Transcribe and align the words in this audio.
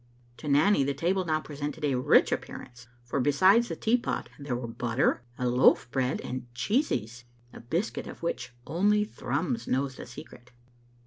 To 0.37 0.47
Nanny 0.47 0.83
the 0.83 0.95
table 0.95 1.25
now 1.25 1.41
presented 1.41 1.85
a 1.85 1.93
rich 1.93 2.31
appearance, 2.31 2.87
for 3.03 3.19
besides 3.19 3.67
the 3.67 3.75
teapot 3.75 4.29
there 4.39 4.55
were 4.55 4.65
butter 4.65 5.21
and 5.37 5.51
loaf 5.51 5.91
bread 5.91 6.21
and 6.21 6.51
cheesies: 6.55 7.25
a 7.53 7.59
biscuit 7.59 8.07
of 8.07 8.23
which 8.23 8.51
only 8.65 9.05
Thrums 9.05 9.67
knows 9.67 9.97
the 9.97 10.07
secret. 10.07 10.49